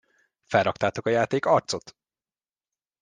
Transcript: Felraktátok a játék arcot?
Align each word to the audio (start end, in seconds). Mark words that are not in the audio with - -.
Felraktátok 0.45 1.05
a 1.05 1.09
játék 1.09 1.45
arcot? 1.45 1.95